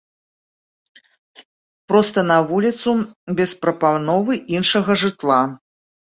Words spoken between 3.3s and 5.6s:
без прапановы іншага жытла.